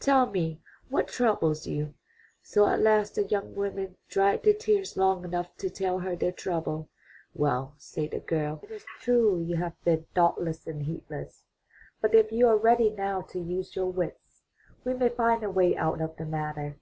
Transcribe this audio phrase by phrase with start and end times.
[0.00, 1.92] Tell me what troubles you."
[2.42, 6.32] So at last the young women dried their tears long enough to tell her their
[6.32, 6.88] trouble.
[7.34, 10.66] "Well," said the girl, "it is true you have been 273 MY BOOK HOUSE thoughtless
[10.66, 10.82] and
[11.20, 11.44] heedless,
[12.00, 14.44] but if you are ready now to use your wits,
[14.86, 16.78] we may still find a way out of the matter.